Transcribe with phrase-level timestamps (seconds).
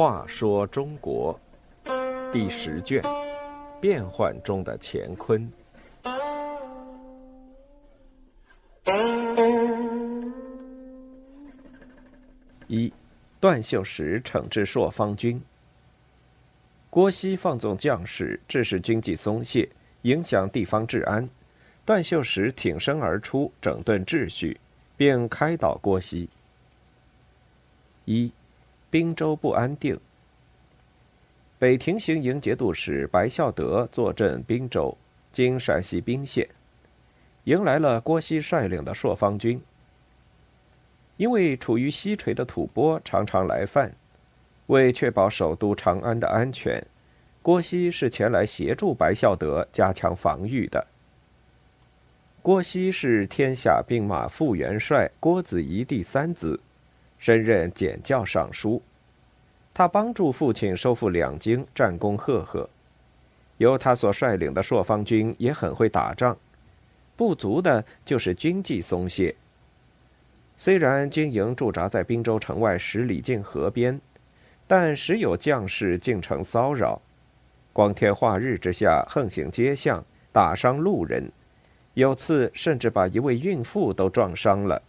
[0.00, 1.38] 话说中国
[2.32, 3.02] 第十卷：
[3.80, 5.52] 变幻中的乾坤。
[12.66, 12.90] 一，
[13.38, 15.42] 段秀实惩治朔方军。
[16.88, 19.68] 郭熙放纵将士，致使军纪松懈，
[20.02, 21.28] 影响地方治安。
[21.90, 24.60] 段秀实挺身而出，整顿秩序，
[24.96, 26.28] 并开导郭熙。
[28.04, 28.30] 一，
[28.88, 29.98] 滨州不安定。
[31.58, 34.96] 北庭行营节度使白孝德坐镇滨州，
[35.32, 36.48] 经陕西彬县，
[37.42, 39.60] 迎来了郭熙率领的朔方军。
[41.16, 43.92] 因为处于西陲的吐蕃常常来犯，
[44.68, 46.86] 为确保首都长安的安全，
[47.42, 50.86] 郭熙是前来协助白孝德加强防御的。
[52.50, 56.58] 郭熙是天下兵马副元帅郭子仪第三子，
[57.16, 58.82] 升任检校尚书。
[59.72, 62.68] 他帮助父亲收复两京，战功赫赫。
[63.58, 66.36] 由他所率领的朔方军也很会打仗，
[67.14, 69.32] 不足的就是军纪松懈。
[70.56, 74.00] 虽然军营驻扎在滨州城外十里近河边，
[74.66, 77.00] 但时有将士进城骚扰，
[77.72, 81.30] 光天化日之下横行街巷，打伤路人，
[82.00, 84.80] 有次甚至把一位孕妇都撞伤了。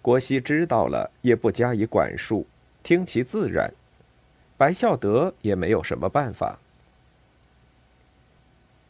[0.00, 2.44] 郭熙知道了，也不加以管束，
[2.82, 3.72] 听其自然。
[4.56, 6.58] 白孝德也没有什么办法。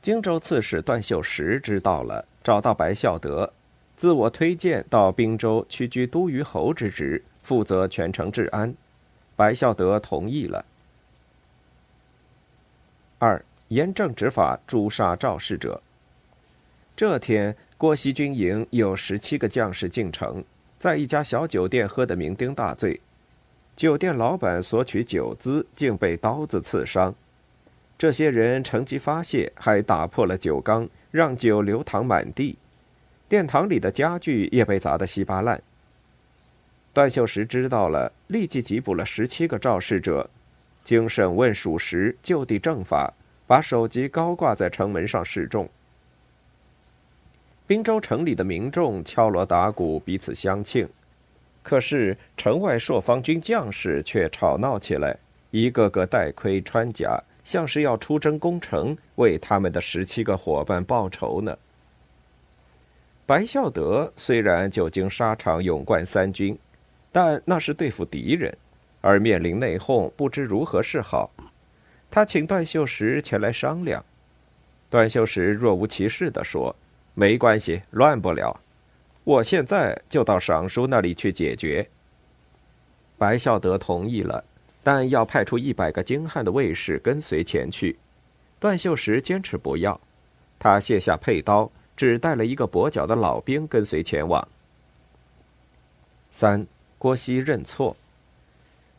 [0.00, 3.52] 荆州刺史段秀实知道了，找到白孝德。
[3.96, 8.74] 自我推荐到滨州屈居都虞侯之职，负责全城治安。
[9.36, 10.64] 白孝德同意了。
[13.18, 15.82] 二严正执法，诛杀肇事者。
[16.96, 20.44] 这天，郭熙军营有十七个将士进城，
[20.78, 23.00] 在一家小酒店喝得酩酊大醉，
[23.74, 27.12] 酒店老板索取酒资，竟被刀子刺伤。
[27.98, 32.56] 这些人乘机发泄，还打破了酒缸，让酒流淌满地。
[33.28, 35.60] 殿堂里的家具也被砸得稀巴烂。
[36.92, 40.30] 段秀实知道了，立即缉捕了十七个肇事者，
[40.84, 43.12] 经审问属实，就地正法，
[43.48, 45.68] 把首级高挂在城门上示众。
[47.66, 50.86] 滨州城里的民众敲锣打鼓，彼此相庆，
[51.62, 55.16] 可是城外朔方军将士却吵闹起来，
[55.50, 61.56] 一个个戴盔穿甲，像是要出征攻城，为他们的十七个伙伴报仇呢。
[63.24, 66.58] 白孝德虽然久经沙场，勇冠三军，
[67.10, 68.54] 但那是对付敌人，
[69.00, 71.30] 而面临内讧，不知如何是好。
[72.10, 74.04] 他请段秀实前来商量。
[74.90, 76.76] 段秀实若无其事地说
[77.14, 78.60] ：“没关系，乱不了。
[79.24, 81.88] 我现在就到尚书那里去解决。”
[83.16, 84.44] 白孝德同意了，
[84.82, 87.96] 但要派出一百个精悍的卫士跟随前去。
[88.60, 90.00] 段秀实坚持不要，
[90.58, 91.70] 他卸下佩刀。
[91.96, 94.48] 只带了一个跛脚的老兵跟随前往。
[96.28, 96.66] 三，
[96.98, 97.96] 郭熙认错。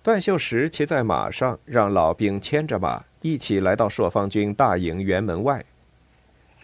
[0.00, 5.64] 段秀实骑在马上，让老兵牵着马，一起来到朔方军大营辕门外。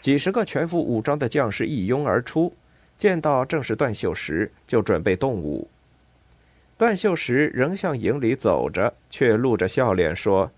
[0.00, 2.52] 几十个全副武装的将士一拥而出，
[2.96, 5.68] 见到正是段秀实，就准备动武。
[6.78, 10.50] 段秀实仍向营里走着，却露着笑脸说：“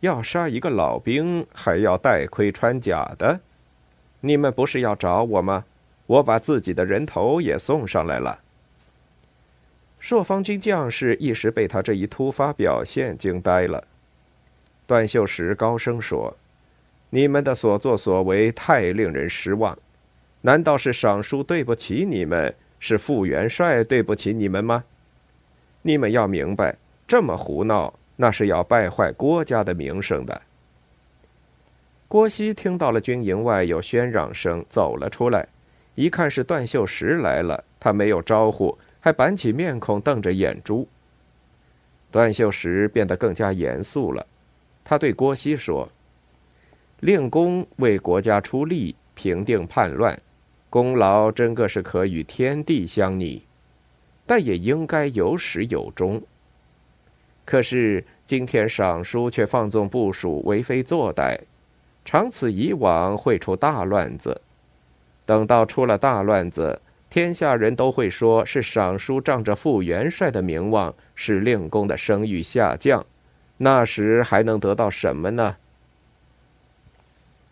[0.00, 3.40] 要杀一个老兵，还要戴盔穿甲的。”
[4.22, 5.64] 你们不是要找我吗？
[6.06, 8.40] 我把自己的人头也送上来了。
[10.00, 13.84] 朔方军将士一时被他这一突发表现惊呆了。
[14.88, 16.36] 段秀实高声说
[17.10, 19.76] ：“你们的所作所为太令人失望，
[20.40, 24.84] 难道是尚书对不起你们，是副元帅对不起你们吗？
[25.82, 26.76] 你们要明白，
[27.06, 30.40] 这么胡闹，那是要败坏郭家的名声的。”
[32.06, 35.46] 郭熙听到了军营外有喧嚷声，走了出来，
[35.94, 40.86] 一看是段秀实来了，他没有招呼，还板起面孔瞪着眼珠。
[42.10, 44.26] 段秀实变得更加严肃了，
[44.82, 45.88] 他对郭熙说
[47.00, 50.18] ：“令公为国家出力，平定叛乱，
[50.68, 53.42] 功劳真个是可与天地相拟，
[54.26, 56.22] 但也应该有始有终。
[57.44, 61.38] 可是今天尚书却放纵部署，为非作歹。”
[62.02, 64.40] 长此以往会出大乱子，
[65.26, 66.80] 等到出了大乱子，
[67.10, 73.04] 天下人都会说是尚书仗着副元帅的名望，使令公的声誉下降，
[73.58, 75.56] 那时还能得到什么呢？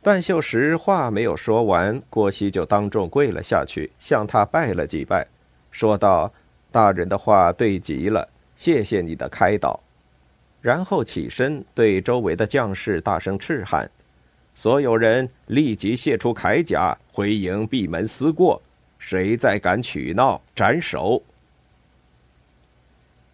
[0.09, 5.27] 段秀实话没有说完，郭熙就当众跪了下去，向他拜了几拜，
[5.71, 6.33] 说道
[6.73, 8.27] ：“大人的话对极了，
[8.57, 9.79] 谢谢你的开导。”
[10.63, 13.91] 然后起身对周围的将士大声斥喊
[14.57, 18.63] ：“所有人立即卸出铠甲，回营闭门思过。
[18.99, 21.23] 谁再敢取闹，斩首！”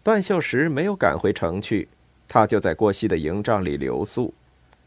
[0.03, 1.87] 段秀实没有赶回城去，
[2.27, 4.33] 他就在郭熙的营帐里留宿。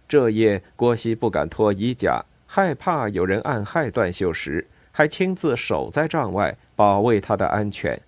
[0.09, 8.01] 这夜，郭熙不敢脱衣甲，害怕有人暗害段秀实，还亲自守在帐外，保卫他的安全。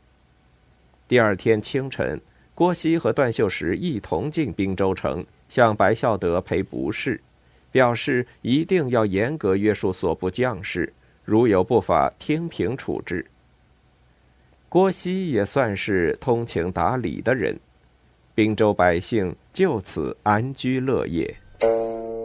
[1.06, 2.18] 第二天清晨，
[2.54, 7.20] 郭熙和段秀实一同进滨州城，向白孝德赔不是，
[7.70, 10.90] 表示一定要严格约束所部将士，
[11.24, 13.26] 如有不法，听凭处置。
[14.70, 17.58] 郭熙也算是通情达理的人，
[18.34, 21.36] 滨州百姓就此安居乐业。
[21.60, 22.19] Thank you.